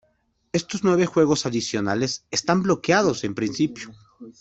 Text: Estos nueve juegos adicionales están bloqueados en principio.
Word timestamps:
Estos 0.51 0.83
nueve 0.83 1.05
juegos 1.05 1.45
adicionales 1.45 2.25
están 2.31 2.63
bloqueados 2.63 3.23
en 3.23 3.35
principio. 3.35 3.89